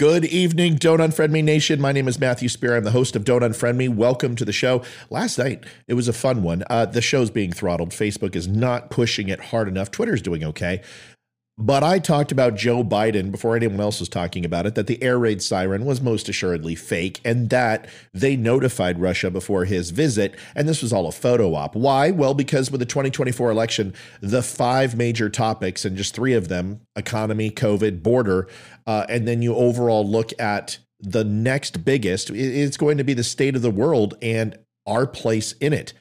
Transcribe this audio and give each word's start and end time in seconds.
Good 0.00 0.24
evening, 0.24 0.76
Don't 0.76 1.00
Unfriend 1.00 1.30
Me 1.30 1.42
Nation. 1.42 1.78
My 1.78 1.92
name 1.92 2.08
is 2.08 2.18
Matthew 2.18 2.48
Spear. 2.48 2.74
I'm 2.74 2.84
the 2.84 2.90
host 2.90 3.16
of 3.16 3.22
Don't 3.22 3.42
Unfriend 3.42 3.76
Me. 3.76 3.86
Welcome 3.86 4.34
to 4.36 4.46
the 4.46 4.50
show. 4.50 4.82
Last 5.10 5.36
night, 5.36 5.64
it 5.88 5.92
was 5.92 6.08
a 6.08 6.14
fun 6.14 6.42
one. 6.42 6.64
Uh, 6.70 6.86
the 6.86 7.02
show's 7.02 7.28
being 7.28 7.52
throttled. 7.52 7.90
Facebook 7.90 8.34
is 8.34 8.48
not 8.48 8.88
pushing 8.88 9.28
it 9.28 9.38
hard 9.38 9.68
enough. 9.68 9.90
Twitter's 9.90 10.22
doing 10.22 10.42
okay. 10.42 10.80
But 11.62 11.84
I 11.84 11.98
talked 11.98 12.32
about 12.32 12.56
Joe 12.56 12.82
Biden 12.82 13.30
before 13.30 13.54
anyone 13.54 13.80
else 13.80 14.00
was 14.00 14.08
talking 14.08 14.46
about 14.46 14.64
it, 14.64 14.76
that 14.76 14.86
the 14.86 15.00
air 15.02 15.18
raid 15.18 15.42
siren 15.42 15.84
was 15.84 16.00
most 16.00 16.26
assuredly 16.30 16.74
fake 16.74 17.20
and 17.22 17.50
that 17.50 17.86
they 18.14 18.34
notified 18.34 18.98
Russia 18.98 19.30
before 19.30 19.66
his 19.66 19.90
visit. 19.90 20.34
And 20.54 20.66
this 20.66 20.80
was 20.80 20.90
all 20.90 21.06
a 21.06 21.12
photo 21.12 21.54
op. 21.54 21.76
Why? 21.76 22.12
Well, 22.12 22.32
because 22.32 22.70
with 22.70 22.80
the 22.80 22.86
2024 22.86 23.50
election, 23.50 23.92
the 24.22 24.42
five 24.42 24.96
major 24.96 25.28
topics, 25.28 25.84
and 25.84 25.98
just 25.98 26.14
three 26.14 26.32
of 26.32 26.48
them 26.48 26.80
economy, 26.96 27.50
COVID, 27.50 28.02
border, 28.02 28.48
uh, 28.86 29.04
and 29.10 29.28
then 29.28 29.42
you 29.42 29.54
overall 29.54 30.08
look 30.08 30.32
at 30.40 30.78
the 30.98 31.24
next 31.24 31.84
biggest, 31.84 32.30
it's 32.30 32.78
going 32.78 32.96
to 32.96 33.04
be 33.04 33.12
the 33.12 33.22
state 33.22 33.54
of 33.54 33.60
the 33.60 33.70
world 33.70 34.14
and 34.22 34.58
our 34.86 35.06
place 35.06 35.52
in 35.52 35.74
it 35.74 35.92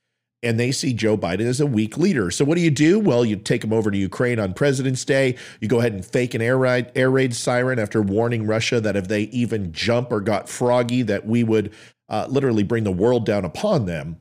and 0.41 0.59
they 0.59 0.71
see 0.71 0.93
Joe 0.93 1.17
Biden 1.17 1.45
as 1.45 1.59
a 1.59 1.65
weak 1.65 1.97
leader. 1.97 2.31
So 2.31 2.45
what 2.45 2.55
do 2.55 2.61
you 2.61 2.71
do? 2.71 2.99
Well, 2.99 3.25
you 3.25 3.35
take 3.35 3.63
him 3.63 3.73
over 3.73 3.91
to 3.91 3.97
Ukraine 3.97 4.39
on 4.39 4.53
President's 4.53 5.03
Day. 5.03 5.35
You 5.59 5.67
go 5.67 5.79
ahead 5.79 5.93
and 5.93 6.05
fake 6.05 6.33
an 6.33 6.41
air 6.41 6.57
raid, 6.57 6.91
air 6.95 7.11
raid 7.11 7.35
siren 7.35 7.79
after 7.79 8.01
warning 8.01 8.47
Russia 8.47 8.79
that 8.79 8.95
if 8.95 9.07
they 9.07 9.23
even 9.23 9.73
jump 9.73 10.11
or 10.11 10.21
got 10.21 10.47
froggy, 10.47 11.01
that 11.03 11.25
we 11.25 11.43
would 11.43 11.73
uh, 12.07 12.27
literally 12.29 12.63
bring 12.63 12.83
the 12.83 12.91
world 12.91 13.25
down 13.25 13.43
upon 13.43 13.85
them. 13.85 14.17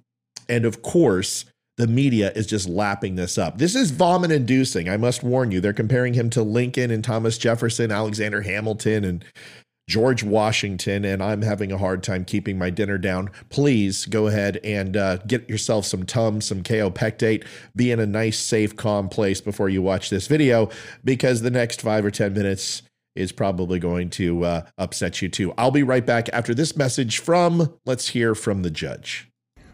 And 0.48 0.64
of 0.64 0.82
course, 0.82 1.44
the 1.76 1.86
media 1.86 2.32
is 2.32 2.46
just 2.46 2.68
lapping 2.68 3.14
this 3.14 3.38
up. 3.38 3.58
This 3.58 3.76
is 3.76 3.92
vomit 3.92 4.32
inducing. 4.32 4.88
I 4.88 4.96
must 4.96 5.22
warn 5.22 5.52
you. 5.52 5.60
They're 5.60 5.72
comparing 5.72 6.14
him 6.14 6.28
to 6.30 6.42
Lincoln 6.42 6.90
and 6.90 7.04
Thomas 7.04 7.38
Jefferson, 7.38 7.92
Alexander 7.92 8.42
Hamilton, 8.42 9.04
and 9.04 9.24
George 9.88 10.22
Washington, 10.22 11.04
and 11.04 11.22
I'm 11.22 11.42
having 11.42 11.72
a 11.72 11.78
hard 11.78 12.02
time 12.02 12.24
keeping 12.24 12.58
my 12.58 12.68
dinner 12.70 12.98
down. 12.98 13.30
Please 13.48 14.04
go 14.04 14.26
ahead 14.26 14.60
and 14.62 14.96
uh, 14.96 15.16
get 15.26 15.48
yourself 15.48 15.86
some 15.86 16.04
Tums, 16.04 16.44
some 16.46 16.62
kaopectate. 16.62 17.44
Be 17.74 17.90
in 17.90 17.98
a 17.98 18.06
nice, 18.06 18.38
safe, 18.38 18.76
calm 18.76 19.08
place 19.08 19.40
before 19.40 19.70
you 19.70 19.80
watch 19.80 20.10
this 20.10 20.26
video 20.26 20.68
because 21.04 21.40
the 21.40 21.50
next 21.50 21.80
five 21.80 22.04
or 22.04 22.10
10 22.10 22.34
minutes 22.34 22.82
is 23.16 23.32
probably 23.32 23.78
going 23.78 24.10
to 24.10 24.44
uh, 24.44 24.62
upset 24.76 25.20
you 25.22 25.28
too. 25.28 25.52
I'll 25.58 25.70
be 25.70 25.82
right 25.82 26.04
back 26.04 26.28
after 26.32 26.54
this 26.54 26.76
message 26.76 27.18
from, 27.18 27.74
let's 27.84 28.08
hear 28.08 28.34
from 28.34 28.62
the 28.62 28.70
judge. 28.70 29.28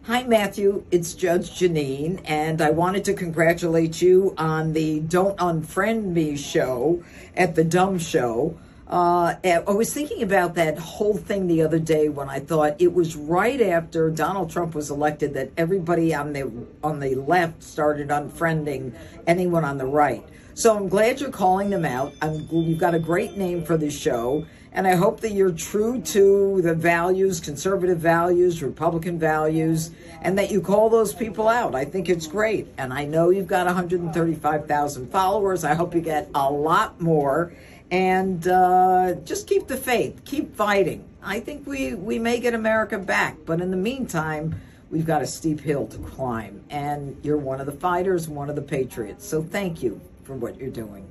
Hi, 0.04 0.22
Matthew. 0.22 0.84
It's 0.90 1.14
Judge 1.14 1.50
Jeanine, 1.58 2.20
and 2.26 2.60
I 2.60 2.70
wanted 2.70 3.04
to 3.06 3.14
congratulate 3.14 4.02
you 4.02 4.34
on 4.36 4.74
the 4.74 5.00
Don't 5.00 5.36
Unfriend 5.38 6.04
Me 6.04 6.36
show 6.36 7.02
at 7.34 7.54
the 7.54 7.64
Dumb 7.64 7.98
Show. 7.98 8.56
Uh, 8.86 9.34
I 9.42 9.60
was 9.70 9.94
thinking 9.94 10.22
about 10.22 10.56
that 10.56 10.78
whole 10.78 11.16
thing 11.16 11.46
the 11.46 11.62
other 11.62 11.78
day 11.78 12.10
when 12.10 12.28
I 12.28 12.40
thought 12.40 12.76
it 12.78 12.92
was 12.92 13.16
right 13.16 13.60
after 13.60 14.10
Donald 14.10 14.50
Trump 14.50 14.74
was 14.74 14.90
elected 14.90 15.34
that 15.34 15.52
everybody 15.56 16.14
on 16.14 16.34
the 16.34 16.52
on 16.82 17.00
the 17.00 17.14
left 17.14 17.62
started 17.62 18.08
unfriending 18.08 18.94
anyone 19.26 19.64
on 19.64 19.78
the 19.78 19.86
right. 19.86 20.22
So 20.52 20.76
I'm 20.76 20.88
glad 20.88 21.20
you're 21.20 21.30
calling 21.30 21.70
them 21.70 21.86
out. 21.86 22.12
I'm, 22.20 22.46
you've 22.50 22.78
got 22.78 22.94
a 22.94 22.98
great 22.98 23.38
name 23.38 23.64
for 23.64 23.78
the 23.78 23.90
show, 23.90 24.46
and 24.70 24.86
I 24.86 24.96
hope 24.96 25.20
that 25.20 25.32
you're 25.32 25.50
true 25.50 26.02
to 26.02 26.60
the 26.60 26.74
values, 26.74 27.40
conservative 27.40 27.98
values, 27.98 28.62
Republican 28.62 29.18
values, 29.18 29.92
and 30.20 30.38
that 30.38 30.52
you 30.52 30.60
call 30.60 30.90
those 30.90 31.14
people 31.14 31.48
out. 31.48 31.74
I 31.74 31.86
think 31.86 32.08
it's 32.08 32.26
great, 32.26 32.68
and 32.76 32.92
I 32.92 33.06
know 33.06 33.30
you've 33.30 33.48
got 33.48 33.66
135,000 33.66 35.10
followers. 35.10 35.64
I 35.64 35.74
hope 35.74 35.94
you 35.94 36.02
get 36.02 36.28
a 36.34 36.50
lot 36.50 37.00
more 37.00 37.52
and 37.94 38.48
uh, 38.48 39.14
just 39.24 39.46
keep 39.46 39.68
the 39.68 39.76
faith, 39.76 40.20
keep 40.24 40.56
fighting. 40.56 41.04
I 41.22 41.38
think 41.38 41.64
we, 41.64 41.94
we 41.94 42.18
may 42.18 42.40
get 42.40 42.52
America 42.52 42.98
back, 42.98 43.36
but 43.46 43.60
in 43.60 43.70
the 43.70 43.76
meantime, 43.76 44.60
we've 44.90 45.06
got 45.06 45.22
a 45.22 45.26
steep 45.28 45.60
hill 45.60 45.86
to 45.86 45.98
climb. 45.98 46.64
And 46.70 47.16
you're 47.22 47.36
one 47.36 47.60
of 47.60 47.66
the 47.66 47.72
fighters, 47.72 48.28
one 48.28 48.50
of 48.50 48.56
the 48.56 48.62
patriots. 48.62 49.24
So 49.24 49.44
thank 49.44 49.80
you 49.80 50.00
for 50.24 50.34
what 50.34 50.58
you're 50.58 50.70
doing. 50.70 51.08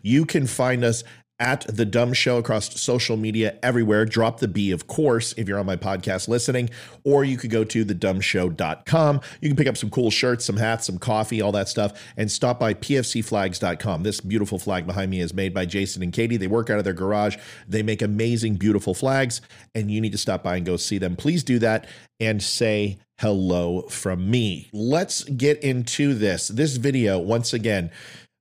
You 0.00 0.24
can 0.24 0.46
find 0.46 0.84
us 0.84 1.04
at 1.40 1.66
the 1.68 1.84
dumb 1.84 2.12
show 2.12 2.38
across 2.38 2.80
social 2.80 3.16
media 3.16 3.58
everywhere. 3.62 4.04
Drop 4.04 4.40
the 4.40 4.48
b 4.48 4.70
of 4.70 4.86
course 4.86 5.34
if 5.36 5.48
you're 5.48 5.58
on 5.58 5.66
my 5.66 5.76
podcast 5.76 6.28
listening 6.28 6.70
or 7.04 7.24
you 7.24 7.36
could 7.36 7.50
go 7.50 7.64
to 7.64 7.84
thedumbshow.com 7.84 9.20
you 9.40 9.48
can 9.48 9.56
pick 9.56 9.66
up 9.66 9.76
some 9.76 9.90
cool 9.90 10.10
shirts 10.10 10.44
some 10.44 10.56
hats 10.56 10.86
some 10.86 10.98
coffee 10.98 11.40
all 11.40 11.52
that 11.52 11.68
stuff 11.68 12.00
and 12.16 12.30
stop 12.30 12.60
by 12.60 12.72
pfcflags.com 12.72 14.02
this 14.02 14.20
beautiful 14.20 14.58
flag 14.58 14.86
behind 14.86 15.10
me 15.10 15.20
is 15.20 15.34
made 15.34 15.52
by 15.52 15.66
jason 15.66 16.02
and 16.02 16.12
katie. 16.12 16.36
They 16.36 16.46
work 16.46 16.70
out 16.70 16.78
of 16.78 16.84
their 16.84 16.92
garage. 16.92 17.36
They 17.68 17.82
make 17.82 18.02
amazing 18.02 18.54
beautiful 18.54 18.94
flags 18.94 19.40
and 19.74 19.90
you 19.90 20.00
need 20.00 20.12
to 20.12 20.18
stop 20.18 20.42
by 20.42 20.56
and 20.56 20.66
go 20.66 20.76
see 20.76 20.98
them. 20.98 21.16
Please 21.16 21.42
do 21.42 21.58
that 21.58 21.86
and 22.20 22.42
say 22.42 22.98
hello 23.18 23.82
from 23.82 24.30
me. 24.30 24.68
Let's 24.72 25.24
get 25.24 25.62
into 25.62 26.14
this. 26.14 26.48
This 26.48 26.76
video 26.76 27.18
once 27.18 27.52
again 27.52 27.90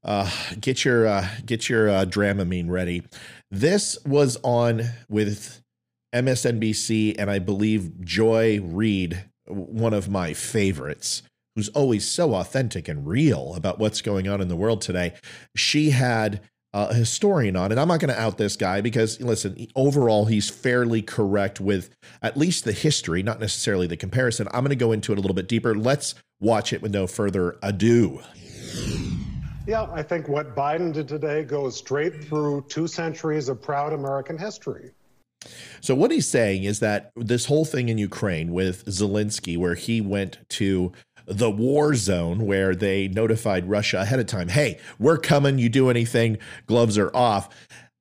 uh, 0.03 0.29
get 0.59 0.83
your 0.83 1.07
uh, 1.07 1.27
get 1.45 1.69
your 1.69 1.89
uh, 1.89 2.05
Dramamine 2.05 2.69
ready. 2.69 3.03
This 3.49 3.97
was 4.05 4.37
on 4.43 4.83
with 5.09 5.61
MSNBC, 6.13 7.15
and 7.17 7.29
I 7.29 7.39
believe 7.39 8.01
Joy 8.01 8.61
Reid, 8.61 9.25
one 9.47 9.93
of 9.93 10.09
my 10.09 10.33
favorites, 10.33 11.23
who's 11.55 11.69
always 11.69 12.07
so 12.07 12.35
authentic 12.35 12.87
and 12.87 13.07
real 13.07 13.53
about 13.55 13.79
what's 13.79 14.01
going 14.01 14.27
on 14.27 14.41
in 14.41 14.47
the 14.47 14.55
world 14.55 14.81
today. 14.81 15.13
She 15.55 15.91
had 15.91 16.41
a 16.73 16.93
historian 16.93 17.55
on, 17.55 17.71
and 17.71 17.79
I'm 17.79 17.87
not 17.87 17.99
going 17.99 18.13
to 18.13 18.19
out 18.19 18.39
this 18.39 18.55
guy 18.55 18.81
because, 18.81 19.21
listen, 19.21 19.67
overall, 19.75 20.25
he's 20.25 20.49
fairly 20.49 21.03
correct 21.03 21.61
with 21.61 21.95
at 22.21 22.35
least 22.35 22.65
the 22.65 22.71
history, 22.71 23.21
not 23.21 23.39
necessarily 23.39 23.85
the 23.85 23.97
comparison. 23.97 24.47
I'm 24.47 24.63
going 24.63 24.69
to 24.69 24.75
go 24.75 24.91
into 24.91 25.11
it 25.11 25.19
a 25.19 25.21
little 25.21 25.35
bit 25.35 25.47
deeper. 25.47 25.75
Let's 25.75 26.15
watch 26.39 26.73
it 26.73 26.81
with 26.81 26.91
no 26.91 27.05
further 27.05 27.57
ado. 27.61 28.21
Yeah, 29.65 29.87
I 29.93 30.03
think 30.03 30.27
what 30.27 30.55
Biden 30.55 30.91
did 30.91 31.07
today 31.07 31.43
goes 31.43 31.77
straight 31.77 32.25
through 32.25 32.65
two 32.67 32.85
centuries 32.85 33.47
of 33.47 33.61
proud 33.61 33.93
American 33.93 34.37
history. 34.37 34.91
So, 35.79 35.95
what 35.95 36.11
he's 36.11 36.27
saying 36.27 36.65
is 36.65 36.79
that 36.79 37.11
this 37.15 37.45
whole 37.45 37.63
thing 37.63 37.87
in 37.87 37.97
Ukraine 37.97 38.51
with 38.51 38.85
Zelensky, 38.85 39.57
where 39.57 39.75
he 39.75 40.01
went 40.01 40.39
to 40.49 40.91
the 41.25 41.49
war 41.49 41.95
zone 41.95 42.45
where 42.45 42.75
they 42.75 43.07
notified 43.07 43.69
Russia 43.69 44.01
ahead 44.01 44.19
of 44.19 44.25
time, 44.25 44.49
hey, 44.49 44.79
we're 44.99 45.17
coming, 45.17 45.57
you 45.57 45.69
do 45.69 45.89
anything, 45.89 46.37
gloves 46.67 46.97
are 46.97 47.15
off 47.15 47.49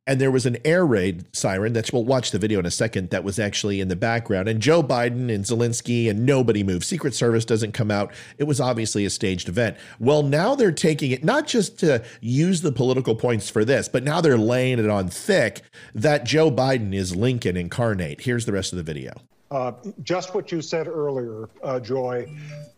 and 0.07 0.21
there 0.21 0.31
was 0.31 0.47
an 0.47 0.57
air 0.65 0.85
raid 0.85 1.25
siren 1.35 1.73
that 1.75 1.93
we'll 1.93 2.05
watch 2.05 2.31
the 2.31 2.39
video 2.39 2.59
in 2.59 2.67
a 2.67 2.71
second 2.71 3.11
that 3.11 3.25
was 3.25 3.39
actually 3.39 3.81
in 3.81 3.89
the 3.89 3.97
background. 3.97 4.49
And 4.49 4.61
joe 4.61 4.83
biden 4.83 5.33
and 5.33 5.45
zelensky 5.45 6.11
and 6.11 6.27
nobody 6.27 6.63
moved 6.63 6.85
secret 6.85 7.15
service 7.15 7.45
doesn't 7.45 7.73
come 7.73 7.91
out. 7.91 8.13
It 8.39 8.45
was 8.45 8.61
obviously 8.61 9.05
a 9.05 9.11
staged 9.11 9.49
event. 9.49 9.77
Well 10.01 10.23
now 10.23 10.55
they're 10.55 10.73
taking 10.73 11.13
it 11.13 11.25
not 11.25 11.47
just 11.47 11.79
to 11.81 12.05
use 12.21 12.63
the 12.63 12.73
political 12.73 13.15
points 13.15 13.49
for 13.49 13.65
this 13.65 13.89
but 13.89 14.03
now 14.03 14.21
they're 14.21 14.39
laying 14.39 14.79
it 14.79 14.91
on 14.91 15.09
thick 15.09 15.63
that 15.95 16.25
joe 16.25 16.51
biden 16.51 16.95
is 16.95 17.15
lincoln 17.15 17.57
incarnate. 17.57 18.23
Here's 18.23 18.47
the 18.47 18.53
rest 18.53 18.73
of 18.73 18.77
the 18.79 18.83
video 18.83 19.13
uh, 19.53 19.73
just 20.03 20.35
what 20.35 20.51
you 20.51 20.63
said 20.63 20.89
earlier, 20.89 21.47
uh, 21.63 21.79
Joy. 21.79 22.27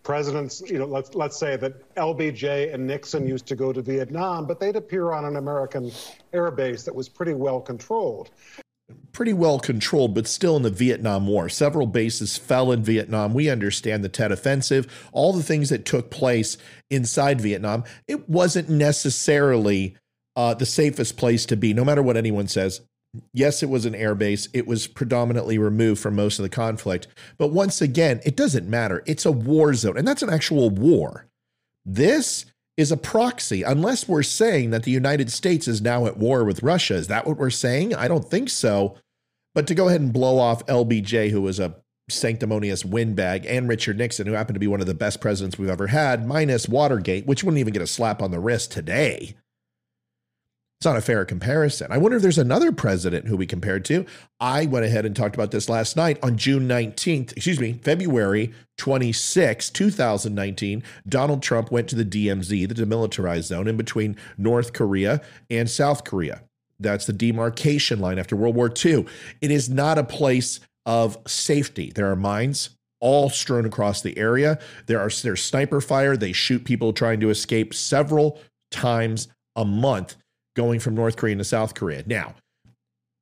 Presidents, 0.03 0.61
you 0.67 0.79
know, 0.79 0.87
let's 0.87 1.15
let's 1.15 1.39
say 1.39 1.57
that 1.57 1.95
LBJ 1.95 2.75
and 2.75 2.85
Nixon 2.85 3.29
used 3.29 3.47
to 3.47 3.55
go 3.55 3.73
to 3.73 3.81
Vietnam, 3.81 4.45
but 4.45 4.59
they'd 4.59 4.75
appear 4.75 5.13
on 5.13 5.25
an 5.25 5.37
American 5.37 5.93
air 6.33 6.51
base 6.51 6.83
that 6.83 6.95
was 6.95 7.09
pretty 7.09 7.33
well 7.33 7.61
controlled. 7.61 8.31
Pretty 9.13 9.33
well 9.33 9.61
controlled, 9.61 10.15
but 10.15 10.27
still 10.27 10.57
in 10.57 10.63
the 10.63 10.71
Vietnam 10.71 11.29
War. 11.29 11.49
Several 11.49 11.87
bases 11.87 12.37
fell 12.37 12.73
in 12.73 12.83
Vietnam. 12.83 13.35
We 13.35 13.49
understand 13.49 14.03
the 14.03 14.09
Tet 14.09 14.33
Offensive, 14.33 15.09
all 15.13 15.33
the 15.33 15.45
things 15.45 15.71
that 15.71 15.85
took 15.85 16.11
place 16.11 16.59
inside 16.91 17.41
Vietnam. 17.41 17.85
It 18.09 18.29
wasn't 18.29 18.69
necessarily 18.69 19.97
uh, 20.35 20.55
the 20.55 20.67
safest 20.67 21.17
place 21.17 21.47
to 21.47 21.57
be, 21.57 21.73
no 21.73 21.85
matter 21.85 22.03
what 22.03 22.17
anyone 22.17 22.49
says. 22.49 22.81
Yes, 23.33 23.63
it 23.63 23.69
was 23.69 23.87
an 23.87 23.95
airbase. 23.95 24.49
It 24.53 24.67
was 24.67 24.87
predominantly 24.87 25.59
removed 25.59 26.01
from 26.01 26.17
most 26.17 26.39
of 26.39 26.43
the 26.43 26.49
conflict. 26.49 27.07
But 27.39 27.49
once 27.49 27.81
again, 27.81 28.21
it 28.25 28.37
doesn't 28.37 28.69
matter. 28.69 29.03
It's 29.07 29.27
a 29.27 29.33
war 29.33 29.75
zone, 29.75 29.97
and 29.97 30.07
that's 30.07 30.23
an 30.23 30.31
actual 30.31 30.71
war. 30.71 31.27
This 31.85 32.47
is 32.77 32.91
a 32.91 32.97
proxy, 32.97 33.63
unless 33.63 34.09
we're 34.09 34.25
saying 34.25 34.71
that 34.71 34.83
the 34.83 34.91
United 34.91 35.31
States 35.31 35.69
is 35.69 35.81
now 35.81 36.07
at 36.07 36.17
war 36.17 36.45
with 36.45 36.63
Russia. 36.63 36.95
Is 36.95 37.07
that 37.07 37.27
what 37.27 37.37
we're 37.37 37.51
saying? 37.51 37.95
I 37.95 38.09
don't 38.09 38.29
think 38.29 38.51
so. 38.51 38.97
But 39.55 39.69
to 39.69 39.75
go 39.75 39.89
ahead 39.89 40.01
and 40.01 40.13
blow 40.13 40.39
off 40.39 40.67
LBJ, 40.67 41.31
who 41.31 41.43
was 41.43 41.61
a 41.61 41.77
sanctimonious 42.11 42.85
windbag, 42.85 43.47
and 43.47 43.69
Richard 43.69 43.97
Nixon, 43.97 44.27
who 44.27 44.33
happened 44.33 44.57
to 44.57 44.61
be 44.61 44.67
one 44.67 44.81
of 44.81 44.89
the 44.89 44.95
best 44.95 45.21
presidents 45.21 45.57
we've 45.57 45.69
ever 45.71 45.87
had, 45.87 46.27
minus 46.27 46.69
Watergate, 46.69 47.27
which 47.27 47.45
wouldn't 47.45 47.61
even 47.61 47.73
get 47.73 47.83
a 47.83 47.87
slap 47.87 48.21
on 48.21 48.33
the 48.33 48.41
wrist 48.41 48.73
today 48.73 49.37
It's 50.79 50.87
not 50.87 50.97
a 50.97 51.01
fair 51.01 51.25
comparison. 51.25 51.91
I 51.91 51.99
wonder 51.99 52.17
if 52.17 52.23
there's 52.23 52.37
another 52.37 52.71
president 52.71 53.27
who 53.27 53.37
we 53.37 53.47
compared 53.47 53.85
to. 53.87 54.05
I 54.39 54.67
went 54.67 54.85
ahead 54.85 55.07
and 55.07 55.17
talked 55.17 55.35
about 55.35 55.51
this 55.51 55.69
last 55.69 55.97
night 55.97 56.19
on 56.23 56.37
June 56.37 56.69
19th, 56.69 57.33
excuse 57.33 57.59
me, 57.59 57.81
February 57.83 58.53
26, 58.77 59.71
2019. 59.71 60.83
Donald 61.09 61.43
Trump 61.43 61.71
went 61.71 61.89
to 61.89 61.97
the 61.97 62.05
DMZ, 62.05 62.69
the 62.69 62.75
demilitarized 62.75 63.45
zone 63.45 63.67
in 63.67 63.77
between 63.77 64.17
North 64.37 64.75
Korea 64.75 65.23
and 65.49 65.71
South 65.71 66.05
Korea. 66.05 66.43
That's 66.79 67.07
the 67.07 67.13
demarcation 67.13 68.01
line 68.01 68.19
after 68.19 68.37
World 68.37 68.57
War 68.57 68.71
II. 68.85 69.07
It 69.41 69.51
is 69.51 69.71
not 69.71 69.97
a 69.97 70.05
place 70.05 70.61
of 70.85 71.17
safety. 71.27 71.93
There 71.95 72.11
are 72.11 72.17
mines 72.17 72.71
all 73.01 73.31
strewn 73.31 73.67
across 73.67 74.03
the 74.03 74.17
area. 74.19 74.59
There 74.87 75.01
are 75.01 75.11
there's 75.11 75.43
sniper 75.43 75.81
fire. 75.81 76.17
They 76.17 76.33
shoot 76.33 76.65
people 76.65 76.93
trying 76.93 77.21
to 77.21 77.31
escape 77.31 77.75
several 77.75 78.41
times 78.71 79.29
a 79.57 79.65
month 79.65 80.17
going 80.55 80.81
from 80.81 80.95
North 80.95 81.17
Korea 81.17 81.37
to 81.37 81.45
South 81.45 81.75
Korea. 81.75 82.03
Now, 82.07 82.35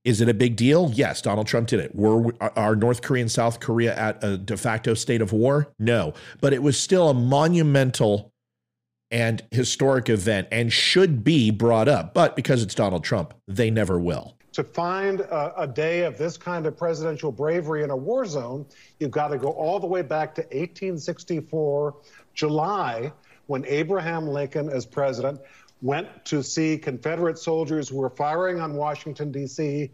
is 0.05 0.21
it 0.21 0.29
a 0.29 0.35
big 0.35 0.57
deal? 0.57 0.91
Yes, 0.95 1.23
Donald 1.23 1.47
Trump 1.47 1.69
did 1.69 1.81
it. 1.81 1.95
Were 1.95 2.33
are 2.41 2.75
North 2.75 3.03
Korea 3.03 3.23
and 3.23 3.31
South 3.31 3.61
Korea 3.61 3.95
at 3.97 4.23
a 4.23 4.37
de 4.37 4.57
facto 4.57 4.95
state 4.95 5.23
of 5.23 5.33
war? 5.33 5.69
No, 5.79 6.15
but 6.41 6.53
it 6.53 6.63
was 6.63 6.79
still 6.79 7.09
a 7.09 7.15
monumental 7.15 8.33
and 9.13 9.43
historic 9.51 10.09
event 10.09 10.49
and 10.51 10.73
should 10.73 11.23
be 11.23 11.51
brought 11.51 11.87
up. 11.87 12.15
But 12.15 12.35
because 12.35 12.63
it's 12.63 12.75
Donald 12.75 13.05
Trump, 13.05 13.35
they 13.47 13.71
never 13.71 14.01
will. 14.01 14.35
To 14.55 14.65
find 14.65 15.21
a, 15.21 15.63
a 15.63 15.67
day 15.67 16.01
of 16.05 16.19
this 16.19 16.37
kind 16.37 16.67
of 16.67 16.77
presidential 16.77 17.31
bravery 17.31 17.85
in 17.85 17.91
a 17.91 17.97
war 17.97 18.25
zone, 18.27 18.67
you've 18.99 19.11
got 19.11 19.29
to 19.29 19.39
go 19.39 19.51
all 19.53 19.79
the 19.79 19.87
way 19.87 20.03
back 20.03 20.35
to 20.35 20.43
1864, 20.43 21.95
July, 22.35 23.13
when 23.47 23.65
Abraham 23.67 24.27
Lincoln, 24.27 24.69
as 24.69 24.85
president, 24.85 25.41
went 25.83 26.25
to 26.25 26.43
see 26.43 26.79
Confederate 26.79 27.39
soldiers 27.39 27.89
who 27.89 27.97
were 27.97 28.11
firing 28.11 28.61
on 28.61 28.75
Washington, 28.75 29.31
D.C., 29.31 29.91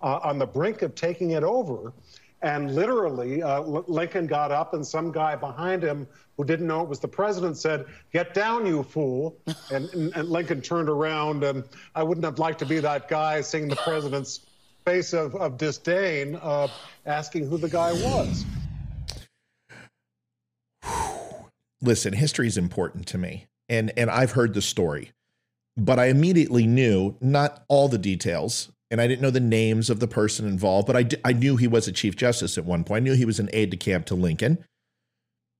uh, 0.00 0.20
on 0.22 0.38
the 0.38 0.46
brink 0.46 0.82
of 0.82 0.94
taking 0.94 1.32
it 1.32 1.42
over. 1.42 1.92
And 2.42 2.74
literally, 2.74 3.42
uh, 3.42 3.60
Lincoln 3.60 4.26
got 4.26 4.50
up, 4.50 4.74
and 4.74 4.84
some 4.84 5.12
guy 5.12 5.36
behind 5.36 5.82
him 5.82 6.08
who 6.36 6.44
didn't 6.44 6.66
know 6.66 6.82
it 6.82 6.88
was 6.88 6.98
the 6.98 7.06
president 7.06 7.56
said, 7.56 7.86
Get 8.12 8.34
down, 8.34 8.66
you 8.66 8.82
fool. 8.82 9.36
and, 9.70 9.88
and, 9.92 10.28
Lincoln 10.28 10.60
turned 10.60 10.88
around, 10.88 11.44
and 11.44 11.62
I 11.94 12.02
wouldn't 12.02 12.24
have 12.24 12.40
liked 12.40 12.58
to 12.60 12.66
be 12.66 12.80
that 12.80 13.08
guy 13.08 13.40
seeing 13.42 13.68
the 13.68 13.76
president's 13.76 14.46
face 14.84 15.12
of, 15.12 15.36
of 15.36 15.56
disdain, 15.56 16.36
uh, 16.42 16.66
asking 17.06 17.48
who 17.48 17.58
the 17.58 17.68
guy 17.68 17.92
was. 17.92 18.44
Listen, 21.80 22.12
history 22.12 22.48
is 22.48 22.56
important 22.56 23.06
to 23.08 23.18
me. 23.18 23.46
And, 23.68 23.92
and 23.96 24.10
I've 24.10 24.32
heard 24.32 24.54
the 24.54 24.62
story 24.62 25.12
but 25.76 25.98
I 25.98 26.06
immediately 26.06 26.66
knew 26.66 27.16
not 27.20 27.64
all 27.68 27.88
the 27.88 27.98
details, 27.98 28.70
and 28.90 29.00
I 29.00 29.06
didn't 29.06 29.22
know 29.22 29.30
the 29.30 29.40
names 29.40 29.88
of 29.88 30.00
the 30.00 30.08
person 30.08 30.46
involved, 30.46 30.86
but 30.86 30.96
I, 30.96 31.02
d- 31.02 31.16
I 31.24 31.32
knew 31.32 31.56
he 31.56 31.66
was 31.66 31.88
a 31.88 31.92
chief 31.92 32.14
justice 32.16 32.58
at 32.58 32.64
one 32.64 32.84
point. 32.84 33.02
I 33.02 33.04
knew 33.04 33.14
he 33.14 33.24
was 33.24 33.40
an 33.40 33.48
aide 33.52 33.70
de 33.70 33.76
camp 33.76 34.06
to 34.06 34.14
Lincoln. 34.14 34.64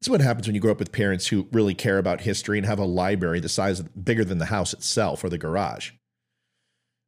Is 0.03 0.11
what 0.11 0.21
happens 0.21 0.47
when 0.47 0.55
you 0.55 0.61
grow 0.61 0.73
up 0.73 0.81
with 0.81 0.93
parents 0.93 1.29
who 1.29 1.49
really 1.53 1.75
care 1.75 1.99
about 1.99 2.23
history 2.23 2.59
and 2.59 2.67
have 2.67 2.81
a 2.81 2.85
library 2.85 3.41
the 3.41 3.49
size 3.49 3.81
of, 3.81 4.05
bigger 4.05 4.25
than 4.25 4.39
the 4.39 4.47
house 4.47 4.73
itself 4.73 5.23
or 5.23 5.29
the 5.29 5.39
garage. 5.39 5.93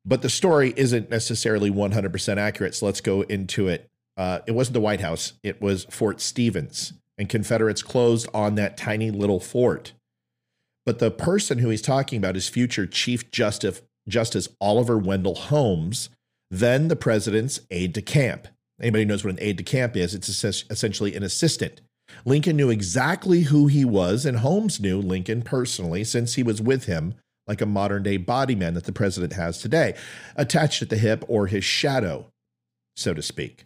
But 0.07 0.23
the 0.23 0.31
story 0.31 0.73
isn't 0.77 1.11
necessarily 1.11 1.71
100% 1.71 2.37
accurate, 2.37 2.75
so 2.75 2.87
let's 2.87 3.01
go 3.01 3.23
into 3.23 3.69
it. 3.69 3.91
Uh, 4.17 4.41
it 4.47 4.53
wasn't 4.53 4.75
the 4.75 4.81
White 4.81 5.01
House, 5.01 5.33
it 5.43 5.61
was 5.61 5.85
Fort 5.87 6.21
Stevens, 6.21 6.93
and 7.19 7.29
Confederates 7.29 7.83
closed 7.83 8.29
on 8.33 8.55
that 8.55 8.77
tiny 8.77 9.11
little 9.11 9.41
fort. 9.41 9.93
But 10.87 10.99
the 10.99 11.11
person 11.11 11.59
who 11.59 11.71
he's 11.71 11.83
talking 11.83 12.19
about 12.19 12.37
is 12.37 12.49
future 12.49 12.87
Chief 12.87 13.31
Justice, 13.31 13.83
Justice 14.09 14.49
Oliver 14.61 14.99
Wendell 14.99 15.35
Holmes, 15.35 16.11
then 16.51 16.89
the 16.89 16.97
president's 16.97 17.61
aide 17.71 17.93
de 17.93 18.03
camp. 18.03 18.49
Anybody 18.81 19.05
knows 19.05 19.25
what 19.25 19.33
an 19.33 19.41
aide 19.41 19.57
de 19.57 19.63
camp 19.63 19.97
is? 19.97 20.15
It's 20.15 20.45
essentially 20.45 21.15
an 21.15 21.23
assistant. 21.23 21.81
Lincoln 22.25 22.57
knew 22.57 22.71
exactly 22.71 23.43
who 23.43 23.67
he 23.67 23.85
was, 23.85 24.27
and 24.27 24.39
Holmes 24.39 24.79
knew 24.79 25.01
Lincoln 25.01 25.43
personally 25.43 26.05
since 26.05 26.35
he 26.35 26.43
was 26.43 26.61
with 26.61 26.85
him 26.85 27.15
like 27.47 27.61
a 27.61 27.67
modern 27.67 28.03
day 28.03 28.17
body 28.17 28.55
man 28.55 28.75
that 28.75 28.85
the 28.85 28.93
president 28.93 29.35
has 29.35 29.59
today, 29.59 29.95
attached 30.37 30.83
at 30.83 30.91
the 30.91 30.97
hip 30.97 31.25
or 31.29 31.47
his 31.47 31.65
shadow, 31.65 32.27
so 32.97 33.13
to 33.13 33.23
speak. 33.23 33.65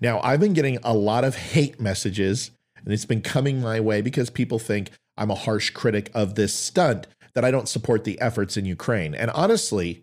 Now, 0.00 0.20
I've 0.20 0.40
been 0.40 0.52
getting 0.52 0.78
a 0.82 0.94
lot 0.94 1.24
of 1.24 1.36
hate 1.36 1.80
messages, 1.80 2.50
and 2.76 2.92
it's 2.92 3.04
been 3.04 3.22
coming 3.22 3.60
my 3.60 3.80
way 3.80 4.00
because 4.00 4.30
people 4.30 4.58
think 4.58 4.90
I'm 5.18 5.30
a 5.30 5.34
harsh 5.34 5.70
critic 5.70 6.10
of 6.14 6.34
this 6.34 6.54
stunt, 6.54 7.06
that 7.34 7.44
I 7.44 7.50
don't 7.50 7.68
support 7.68 8.04
the 8.04 8.20
efforts 8.20 8.56
in 8.56 8.64
Ukraine. 8.64 9.14
And 9.14 9.30
honestly, 9.30 10.02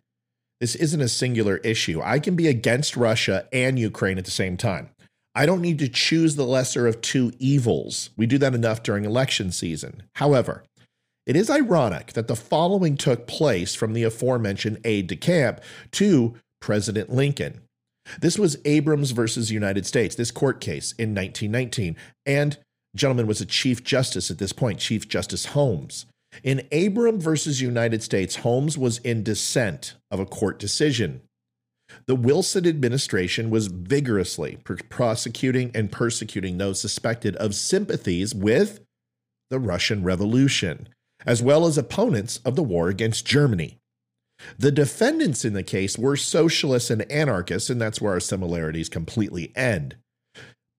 this 0.61 0.75
isn't 0.75 1.01
a 1.01 1.09
singular 1.09 1.57
issue. 1.57 2.01
I 2.01 2.19
can 2.19 2.35
be 2.35 2.47
against 2.47 2.95
Russia 2.95 3.47
and 3.51 3.77
Ukraine 3.77 4.17
at 4.17 4.25
the 4.25 4.31
same 4.31 4.55
time. 4.55 4.89
I 5.33 5.45
don't 5.45 5.61
need 5.61 5.79
to 5.79 5.89
choose 5.89 6.35
the 6.35 6.45
lesser 6.45 6.87
of 6.87 7.01
two 7.01 7.33
evils. 7.39 8.11
We 8.15 8.25
do 8.25 8.37
that 8.37 8.55
enough 8.55 8.83
during 8.83 9.03
election 9.03 9.51
season. 9.51 10.03
However, 10.15 10.63
it 11.25 11.35
is 11.35 11.49
ironic 11.49 12.13
that 12.13 12.27
the 12.27 12.35
following 12.35 12.95
took 12.95 13.27
place 13.27 13.75
from 13.75 13.93
the 13.93 14.03
aforementioned 14.03 14.79
aide 14.85 15.07
de 15.07 15.17
camp 15.17 15.59
to 15.91 16.35
President 16.61 17.09
Lincoln. 17.11 17.61
This 18.21 18.39
was 18.39 18.57
Abrams 18.63 19.11
versus 19.11 19.51
United 19.51 19.85
States, 19.85 20.15
this 20.15 20.31
court 20.31 20.61
case 20.61 20.93
in 20.93 21.13
1919. 21.13 21.97
And 22.25 22.57
gentleman 22.95 23.27
was 23.27 23.41
a 23.41 23.45
Chief 23.45 23.83
Justice 23.83 24.31
at 24.31 24.37
this 24.37 24.53
point, 24.53 24.79
Chief 24.79 25.07
Justice 25.07 25.47
Holmes. 25.47 26.05
In 26.43 26.67
Abram 26.71 27.19
versus 27.19 27.61
United 27.61 28.03
States, 28.03 28.37
Holmes 28.37 28.77
was 28.77 28.97
in 28.99 29.23
dissent 29.23 29.95
of 30.11 30.19
a 30.19 30.25
court 30.25 30.59
decision. 30.59 31.21
The 32.07 32.15
Wilson 32.15 32.67
administration 32.67 33.49
was 33.49 33.67
vigorously 33.67 34.57
pr- 34.63 34.75
prosecuting 34.89 35.71
and 35.73 35.91
persecuting 35.91 36.57
those 36.57 36.81
suspected 36.81 37.35
of 37.37 37.55
sympathies 37.55 38.33
with 38.33 38.81
the 39.49 39.59
Russian 39.59 40.03
Revolution, 40.03 40.89
as 41.25 41.41
well 41.41 41.65
as 41.65 41.77
opponents 41.77 42.39
of 42.43 42.55
the 42.55 42.63
war 42.63 42.89
against 42.89 43.25
Germany. 43.25 43.77
The 44.57 44.71
defendants 44.71 45.45
in 45.45 45.53
the 45.53 45.63
case 45.63 45.97
were 45.97 46.17
socialists 46.17 46.89
and 46.89 47.09
anarchists, 47.11 47.69
and 47.69 47.79
that's 47.79 48.01
where 48.01 48.13
our 48.13 48.19
similarities 48.19 48.89
completely 48.89 49.53
end 49.55 49.95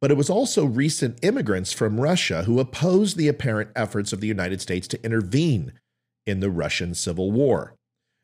but 0.00 0.10
it 0.10 0.16
was 0.16 0.30
also 0.30 0.64
recent 0.64 1.18
immigrants 1.22 1.72
from 1.72 2.00
Russia 2.00 2.44
who 2.44 2.60
opposed 2.60 3.16
the 3.16 3.28
apparent 3.28 3.70
efforts 3.74 4.12
of 4.12 4.20
the 4.20 4.26
United 4.26 4.60
States 4.60 4.86
to 4.88 5.04
intervene 5.04 5.72
in 6.26 6.40
the 6.40 6.50
Russian 6.50 6.94
Civil 6.94 7.32
War. 7.32 7.74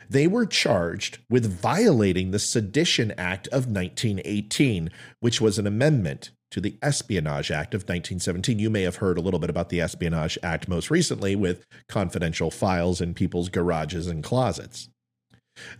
They 0.09 0.27
were 0.27 0.47
charged 0.47 1.19
with 1.31 1.61
violating 1.61 2.31
the 2.31 2.39
Sedition 2.39 3.13
Act 3.17 3.47
of 3.49 3.67
1918, 3.67 4.91
which 5.21 5.41
was 5.41 5.59
an 5.59 5.67
amendment 5.67 6.31
to 6.51 6.61
the 6.61 6.77
Espionage 6.83 7.51
Act 7.51 7.73
of 7.73 7.83
1917. 7.83 8.59
You 8.59 8.69
may 8.69 8.83
have 8.83 8.97
heard 8.97 9.17
a 9.17 9.23
little 9.23 9.41
bit 9.41 9.49
about 9.49 9.71
the 9.71 9.81
Espionage 9.81 10.39
Act 10.43 10.69
most 10.69 10.91
recently 10.91 11.35
with 11.35 11.65
confidential 11.89 12.51
files 12.51 13.01
in 13.01 13.15
people's 13.15 13.49
garages 13.49 14.07
and 14.07 14.23
closets. 14.23 14.91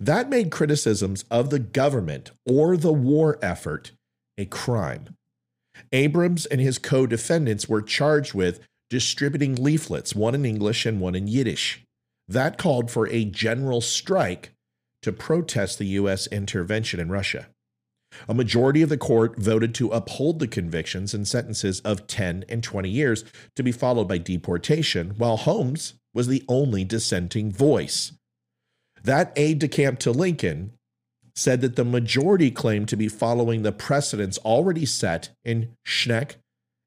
That 0.01 0.31
made 0.31 0.51
criticisms 0.51 1.25
of 1.31 1.51
the 1.51 1.59
government 1.59 2.31
or 2.47 2.77
the 2.77 2.93
war 2.93 3.39
effort 3.43 3.93
a 4.39 4.47
crime. 4.47 5.15
Abrams 5.93 6.47
and 6.47 6.61
his 6.61 6.79
co 6.79 7.07
defendants 7.07 7.69
were 7.69 7.83
charged 7.83 8.35
with 8.35 8.61
distributing 8.91 9.55
leaflets, 9.55 10.15
one 10.15 10.35
in 10.35 10.45
English 10.45 10.87
and 10.87 11.01
one 11.01 11.15
in 11.15 11.27
Yiddish. 11.27 11.83
That 12.29 12.59
called 12.59 12.91
for 12.91 13.09
a 13.09 13.25
general 13.25 13.81
strike 13.81 14.53
to 15.03 15.13
protest 15.13 15.79
the 15.79 15.87
U.S. 15.87 16.27
intervention 16.29 17.01
in 17.01 17.11
Russia. 17.11 17.49
A 18.29 18.35
majority 18.35 18.83
of 18.83 18.89
the 18.89 18.99
court 18.99 19.39
voted 19.39 19.75
to 19.77 19.89
uphold 19.89 20.39
the 20.39 20.47
convictions 20.47 21.15
and 21.15 21.27
sentences 21.27 21.81
of 21.81 22.07
10 22.07 22.45
and 22.49 22.63
20 22.63 22.89
years 22.89 23.25
to 23.57 23.63
be 23.63 23.73
followed 23.73 24.07
by 24.07 24.19
deportation, 24.19 25.15
while 25.17 25.39
Holmes 25.39 25.95
was 26.15 26.27
the 26.27 26.45
only 26.49 26.85
dissenting 26.85 27.51
voice. 27.51 28.13
That 29.03 29.33
aide 29.37 29.59
de 29.59 29.69
camp 29.69 29.99
to 30.01 30.13
Lincoln 30.13 30.73
said 31.35 31.61
that 31.61 31.77
the 31.77 31.85
majority 31.85 32.51
claimed 32.51 32.89
to 32.89 32.97
be 32.97 33.09
following 33.09 33.63
the 33.63 33.73
precedents 33.73 34.39
already 34.39 34.87
set 34.87 35.31
in 35.45 35.77
Schenck 35.85 36.37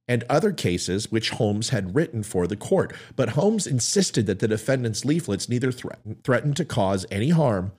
and 0.08 0.24
other 0.30 0.52
cases 0.52 1.12
which 1.12 1.32
Holmes 1.32 1.70
had 1.70 1.96
written 1.96 2.22
for 2.24 2.46
the 2.48 2.56
court. 2.56 2.94
But 3.16 3.30
Holmes 3.30 3.66
insisted 3.66 4.28
that 4.28 4.40
the 4.40 4.48
defendant's 4.48 5.04
leaflets 5.04 5.50
neither 5.50 5.72
threatened, 5.72 6.24
threatened 6.24 6.58
to 6.58 6.66
cause 6.66 7.06
any 7.10 7.30
harm 7.30 7.72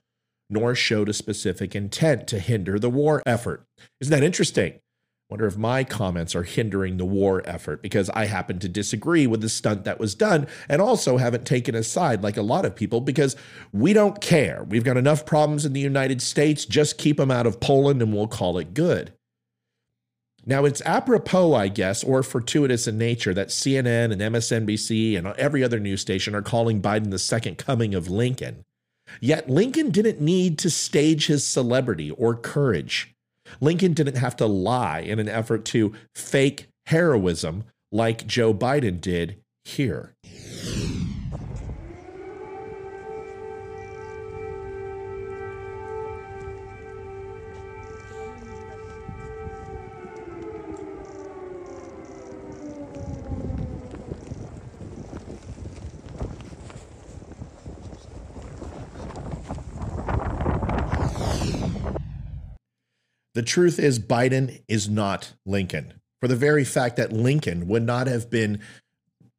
nor 0.49 0.75
showed 0.75 1.09
a 1.09 1.13
specific 1.13 1.75
intent 1.75 2.27
to 2.29 2.39
hinder 2.39 2.79
the 2.79 2.91
war 2.91 3.23
effort. 3.27 3.65
Isn't 4.01 4.13
that 4.13 4.23
interesting? 4.23 4.79
Wonder 5.29 5.47
if 5.47 5.57
my 5.57 5.83
comments 5.83 6.37
are 6.37 6.45
hindering 6.45 6.97
the 6.97 7.05
war 7.05 7.43
effort 7.45 7.83
because 7.83 8.09
I 8.11 8.27
happen 8.27 8.61
to 8.61 8.69
disagree 8.69 9.27
with 9.27 9.41
the 9.41 9.49
stunt 9.49 9.85
that 9.85 9.99
was 9.99 10.15
done 10.15 10.47
and 10.69 10.81
also 10.81 11.17
haven't 11.17 11.45
taken 11.45 11.75
a 11.75 11.83
side 11.83 12.23
like 12.23 12.37
a 12.37 12.43
lot 12.43 12.65
of 12.65 12.77
people 12.77 13.01
because 13.01 13.35
we 13.73 13.93
don't 13.93 14.21
care. 14.21 14.65
We've 14.69 14.85
got 14.85 14.97
enough 14.97 15.27
problems 15.27 15.65
in 15.65 15.73
the 15.73 15.81
United 15.81 16.23
States. 16.23 16.65
Just 16.65 16.99
keep 16.99 17.17
them 17.17 17.33
out 17.33 17.47
of 17.47 17.61
Poland 17.61 18.01
and 18.01 18.15
we'll 18.15 18.29
call 18.29 18.59
it 18.59 18.73
good. 18.73 19.13
Now, 20.49 20.65
it's 20.65 20.81
apropos, 20.83 21.55
I 21.55 21.67
guess, 21.67 22.05
or 22.05 22.23
fortuitous 22.23 22.87
in 22.87 22.97
nature 22.97 23.35
that 23.35 23.49
CNN 23.49 24.13
and 24.13 24.21
MSNBC 24.21 25.19
and 25.19 25.27
every 25.27 25.65
other 25.65 25.81
news 25.81 26.01
station 26.01 26.37
are 26.37 26.43
calling 26.43 26.81
Biden 26.81 27.11
the 27.11 27.19
second 27.19 27.59
coming 27.59 27.97
of 27.97 28.09
Lincoln. 28.09 28.63
Yet 29.21 29.51
Lincoln 29.51 29.91
didn't 29.91 30.21
need 30.21 30.57
to 30.61 30.71
stage 30.71 31.27
his 31.27 31.45
celebrity 31.45 32.13
or 32.13 32.37
courage. 32.37 33.16
Lincoln 33.61 33.93
didn't 33.93 34.17
have 34.17 34.37
to 34.37 34.47
lie 34.47 35.01
in 35.01 35.19
an 35.19 35.29
effort 35.29 35.65
to 35.67 35.93
fake 36.15 36.69
heroism 36.87 37.65
like 37.93 38.27
Joe 38.27 38.53
Biden 38.53 39.01
did 39.01 39.37
here. 39.65 40.15
The 63.37 63.43
truth 63.43 63.79
is, 63.79 63.99
Biden 63.99 64.63
is 64.67 64.89
not 64.89 65.35
Lincoln. 65.45 66.01
For 66.23 66.27
the 66.27 66.37
very 66.37 66.65
fact 66.65 66.97
that 66.97 67.13
Lincoln 67.13 67.69
would 67.69 67.83
not 67.83 68.07
have 68.07 68.31
been 68.31 68.61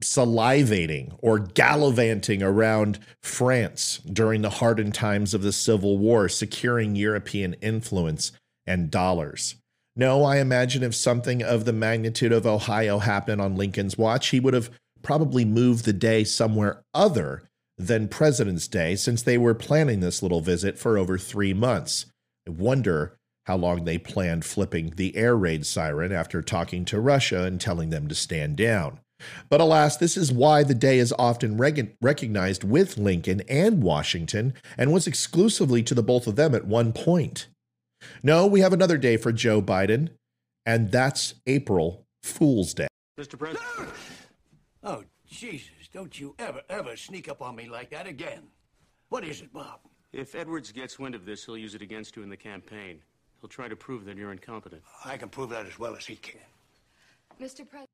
salivating 0.04 1.18
or 1.18 1.40
gallivanting 1.40 2.44
around 2.44 3.00
France 3.24 4.00
during 4.06 4.44
the 4.44 4.52
hardened 4.52 4.94
times 4.94 5.34
of 5.34 5.42
the 5.42 5.52
Civil 5.52 5.98
War, 5.98 6.30
securing 6.30 6.96
European 6.96 7.56
influence 7.56 8.34
and 8.68 8.92
dollars. 8.92 9.56
No, 9.96 10.24
I 10.24 10.38
imagine 10.38 10.84
if 10.84 10.94
something 10.94 11.42
of 11.42 11.66
the 11.66 11.74
magnitude 11.74 12.32
of 12.32 12.46
Ohio 12.46 13.00
happened 13.00 13.42
on 13.42 13.56
Lincoln's 13.56 13.98
watch, 13.98 14.28
he 14.28 14.40
would 14.40 14.54
have 14.54 14.70
probably 15.02 15.44
moved 15.44 15.86
the 15.86 15.94
day 15.94 16.24
somewhere 16.24 16.84
other 16.94 17.50
than 17.80 18.10
President's 18.10 18.68
Day 18.68 18.96
since 18.96 19.24
they 19.24 19.40
were 19.40 19.56
planning 19.56 20.02
this 20.02 20.22
little 20.22 20.42
visit 20.42 20.78
for 20.78 21.00
over 21.00 21.18
three 21.18 21.56
months. 21.56 22.06
I 22.48 22.52
wonder 22.52 23.17
how 23.48 23.56
long 23.56 23.86
they 23.86 23.98
planned 23.98 24.44
flipping 24.44 24.92
the 24.98 25.16
air 25.16 25.36
raid 25.36 25.66
siren 25.66 26.12
after 26.12 26.42
talking 26.42 26.84
to 26.84 27.00
Russia 27.00 27.44
and 27.44 27.62
telling 27.62 27.90
them 27.90 28.10
to 28.10 28.14
stand 28.14 28.58
down. 28.58 29.00
But 29.50 29.62
alas, 29.62 29.96
this 29.96 30.18
is 30.18 30.34
why 30.34 30.64
the 30.64 30.76
day 30.76 31.00
is 31.00 31.14
often 31.18 31.58
rec- 31.58 31.96
recognized 32.02 32.66
with 32.66 32.98
Lincoln 32.98 33.42
and 33.48 33.82
Washington 33.82 34.54
and 34.78 34.92
was 34.92 35.08
exclusively 35.08 35.82
to 35.84 35.96
the 35.96 36.04
both 36.04 36.28
of 36.28 36.36
them 36.36 36.54
at 36.54 36.68
one 36.68 36.92
point. 36.92 37.48
No, 38.22 38.46
we 38.46 38.60
have 38.60 38.74
another 38.74 38.98
day 38.98 39.16
for 39.16 39.32
Joe 39.32 39.62
Biden, 39.62 40.10
and 40.66 40.92
that's 40.92 41.36
April 41.48 42.06
Fool's 42.22 42.74
Day. 42.74 42.88
Mr. 43.18 43.40
President. 43.40 43.66
Oh, 44.84 45.04
Jesus, 45.26 45.88
don't 45.94 46.20
you 46.20 46.36
ever, 46.38 46.62
ever 46.70 46.98
sneak 46.98 47.30
up 47.30 47.42
on 47.42 47.56
me 47.56 47.70
like 47.70 47.90
that 47.92 48.08
again. 48.08 48.44
What 49.08 49.24
is 49.24 49.42
it, 49.42 49.54
Bob? 49.54 49.80
If 50.12 50.36
Edwards 50.36 50.74
gets 50.74 51.00
wind 51.00 51.16
of 51.16 51.26
this, 51.26 51.46
he'll 51.46 51.58
use 51.58 51.76
it 51.76 51.82
against 51.82 52.18
you 52.18 52.24
in 52.24 52.30
the 52.30 52.38
campaign. 52.38 53.00
He'll 53.42 53.50
try 53.50 53.68
to 53.68 53.76
prove 53.76 54.06
that 54.06 54.18
you're 54.18 54.32
incompetent. 54.32 54.82
I 55.06 55.18
can 55.18 55.30
prove 55.30 55.50
that 55.50 55.66
as 55.66 55.78
well 55.78 55.96
as 55.96 56.06
he 56.06 56.16
can. 56.16 56.42
Mr. 57.40 57.68
President. 57.68 57.88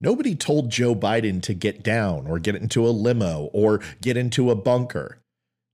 Nobody 0.00 0.34
told 0.34 0.70
Joe 0.70 0.94
Biden 0.94 1.42
to 1.42 1.54
get 1.54 1.82
down 1.82 2.26
or 2.26 2.38
get 2.38 2.54
into 2.54 2.86
a 2.86 2.90
limo 2.90 3.50
or 3.52 3.80
get 4.00 4.16
into 4.16 4.50
a 4.50 4.54
bunker. 4.54 5.18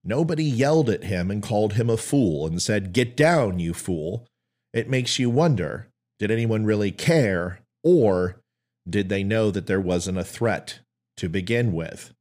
Nobody 0.04 0.44
yelled 0.44 0.90
at 0.90 1.04
him 1.04 1.30
and 1.30 1.42
called 1.42 1.74
him 1.74 1.88
a 1.88 1.96
fool 1.96 2.46
and 2.46 2.60
said, 2.60 2.92
Get 2.92 3.16
down, 3.16 3.58
you 3.58 3.74
fool. 3.74 4.26
It 4.72 4.88
makes 4.88 5.18
you 5.18 5.30
wonder 5.30 5.88
did 6.18 6.30
anyone 6.30 6.64
really 6.64 6.92
care 6.92 7.60
or 7.82 8.40
did 8.88 9.08
they 9.08 9.24
know 9.24 9.50
that 9.50 9.66
there 9.66 9.80
wasn't 9.80 10.18
a 10.18 10.24
threat 10.24 10.78
to 11.16 11.28
begin 11.28 11.72
with? 11.72 12.12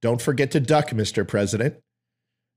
Don't 0.00 0.22
forget 0.22 0.50
to 0.52 0.60
duck, 0.60 0.90
Mr. 0.90 1.26
President. 1.26 1.76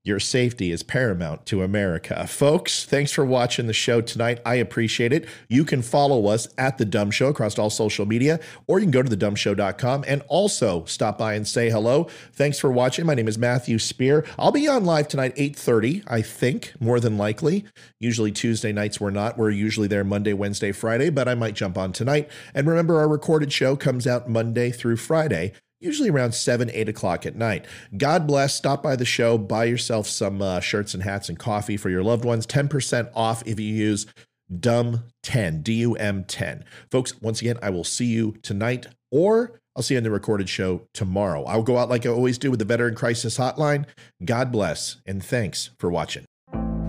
Your 0.06 0.20
safety 0.20 0.70
is 0.70 0.84
paramount 0.84 1.46
to 1.46 1.64
America. 1.64 2.28
Folks, 2.28 2.84
thanks 2.84 3.10
for 3.10 3.24
watching 3.24 3.66
the 3.66 3.72
show 3.72 4.00
tonight. 4.00 4.40
I 4.46 4.54
appreciate 4.54 5.12
it. 5.12 5.26
You 5.48 5.64
can 5.64 5.82
follow 5.82 6.26
us 6.28 6.46
at 6.56 6.78
The 6.78 6.84
Dumb 6.84 7.10
Show 7.10 7.26
across 7.26 7.58
all 7.58 7.70
social 7.70 8.06
media, 8.06 8.38
or 8.68 8.78
you 8.78 8.84
can 8.84 8.92
go 8.92 9.02
to 9.02 9.16
thedumbshow.com 9.16 10.04
and 10.06 10.22
also 10.28 10.84
stop 10.84 11.18
by 11.18 11.34
and 11.34 11.44
say 11.44 11.70
hello. 11.70 12.06
Thanks 12.32 12.60
for 12.60 12.70
watching. 12.70 13.04
My 13.04 13.14
name 13.14 13.26
is 13.26 13.36
Matthew 13.36 13.80
Spear. 13.80 14.24
I'll 14.38 14.52
be 14.52 14.68
on 14.68 14.84
live 14.84 15.08
tonight, 15.08 15.34
8.30, 15.34 16.04
I 16.06 16.22
think, 16.22 16.74
more 16.78 17.00
than 17.00 17.18
likely. 17.18 17.64
Usually 17.98 18.30
Tuesday 18.30 18.70
nights 18.70 19.00
we're 19.00 19.10
not. 19.10 19.36
We're 19.36 19.50
usually 19.50 19.88
there 19.88 20.04
Monday, 20.04 20.34
Wednesday, 20.34 20.70
Friday, 20.70 21.10
but 21.10 21.26
I 21.26 21.34
might 21.34 21.54
jump 21.54 21.76
on 21.76 21.92
tonight. 21.92 22.30
And 22.54 22.68
remember, 22.68 23.00
our 23.00 23.08
recorded 23.08 23.52
show 23.52 23.74
comes 23.74 24.06
out 24.06 24.28
Monday 24.28 24.70
through 24.70 24.98
Friday 24.98 25.52
usually 25.80 26.10
around 26.10 26.34
7, 26.34 26.70
8 26.72 26.88
o'clock 26.88 27.26
at 27.26 27.36
night. 27.36 27.66
God 27.96 28.26
bless. 28.26 28.54
Stop 28.54 28.82
by 28.82 28.96
the 28.96 29.04
show, 29.04 29.38
buy 29.38 29.64
yourself 29.64 30.06
some 30.06 30.42
uh, 30.42 30.60
shirts 30.60 30.94
and 30.94 31.02
hats 31.02 31.28
and 31.28 31.38
coffee 31.38 31.76
for 31.76 31.90
your 31.90 32.02
loved 32.02 32.24
ones. 32.24 32.46
10% 32.46 33.10
off 33.14 33.42
if 33.46 33.60
you 33.60 33.72
use 33.72 34.06
DUM10, 34.52 35.62
D 35.62 35.74
U 35.74 35.94
M 35.94 36.24
10. 36.24 36.64
Folks, 36.90 37.20
once 37.20 37.40
again, 37.40 37.58
I 37.62 37.70
will 37.70 37.84
see 37.84 38.06
you 38.06 38.36
tonight 38.42 38.86
or 39.10 39.60
I'll 39.74 39.82
see 39.82 39.94
you 39.94 39.98
on 39.98 40.04
the 40.04 40.10
recorded 40.10 40.48
show 40.48 40.82
tomorrow. 40.94 41.44
I'll 41.44 41.62
go 41.62 41.76
out 41.76 41.88
like 41.88 42.06
I 42.06 42.08
always 42.08 42.38
do 42.38 42.50
with 42.50 42.58
the 42.58 42.64
Veteran 42.64 42.94
Crisis 42.94 43.36
Hotline. 43.36 43.84
God 44.24 44.50
bless 44.50 44.96
and 45.04 45.22
thanks 45.22 45.70
for 45.78 45.90
watching. 45.90 46.24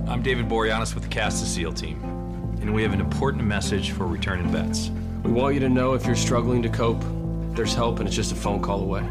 I'm 0.08 0.22
David 0.24 0.48
Boreanaz 0.48 0.94
with 0.94 1.04
the 1.04 1.10
Cast 1.10 1.42
of 1.44 1.50
SEAL 1.50 1.74
team, 1.74 2.02
and 2.62 2.74
we 2.74 2.82
have 2.84 2.94
an 2.94 3.02
important 3.02 3.44
message 3.44 3.92
for 3.92 4.08
returning 4.08 4.48
vets. 4.48 4.90
We 5.24 5.32
want 5.32 5.54
you 5.54 5.60
to 5.60 5.70
know 5.70 5.96
if 5.96 6.06
you're 6.06 6.16
struggling 6.16 6.62
to 6.62 6.70
cope 6.70 7.04
there's 7.58 7.74
help, 7.74 8.00
and 8.00 8.08
it's 8.08 8.16
just 8.16 8.32
a 8.32 8.36
phone 8.36 8.62
call 8.62 8.82
away. 8.82 9.02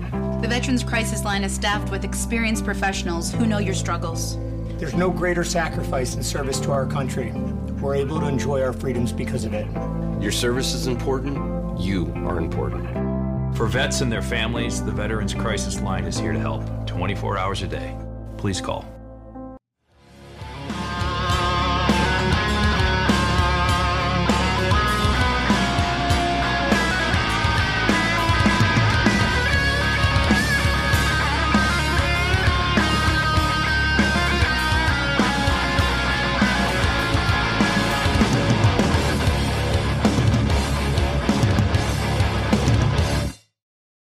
The 0.41 0.49
Veterans 0.49 0.83
Crisis 0.83 1.25
Line 1.25 1.45
is 1.45 1.53
staffed 1.53 1.91
with 1.91 2.05
experienced 2.05 2.65
professionals 2.65 3.33
who 3.33 3.45
know 3.47 3.59
your 3.59 3.75
struggles. 3.75 4.39
There's 4.79 4.95
no 4.95 5.11
greater 5.11 5.45
sacrifice 5.45 6.15
in 6.15 6.23
service 6.23 6.61
to 6.61 6.73
our 6.73 6.87
country. 6.87 7.33
We're 7.81 7.97
able 7.97 8.21
to 8.21 8.27
enjoy 8.27 8.63
our 8.63 8.73
freedoms 8.73 9.13
because 9.13 9.45
of 9.45 9.53
it. 9.53 9.67
Your 10.23 10.33
service 10.33 10.73
is 10.73 10.87
important. 10.87 11.37
You 11.79 12.13
are 12.25 12.39
important. 12.39 12.87
For 13.57 13.67
vets 13.67 14.01
and 14.01 14.11
their 14.11 14.23
families, 14.23 14.83
the 14.83 14.93
Veterans 14.93 15.35
Crisis 15.35 15.81
Line 15.81 16.05
is 16.05 16.19
here 16.19 16.33
to 16.33 16.41
help 16.41 16.87
24 16.87 17.39
hours 17.39 17.63
a 17.63 17.67
day. 17.67 17.97
Please 18.39 18.61
call 18.61 18.96